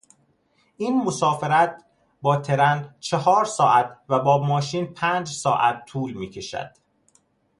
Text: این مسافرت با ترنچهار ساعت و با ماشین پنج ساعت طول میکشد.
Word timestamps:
این 0.77 1.03
مسافرت 1.03 1.85
با 2.21 2.37
ترنچهار 2.37 3.45
ساعت 3.45 3.97
و 4.09 4.19
با 4.19 4.45
ماشین 4.45 4.93
پنج 4.93 5.27
ساعت 5.29 5.85
طول 5.85 6.13
میکشد. 6.13 6.71